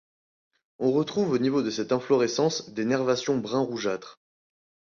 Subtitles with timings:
[0.79, 4.19] On retrouve au niveau de cette inflorescence des nervations brun-rougeâtres.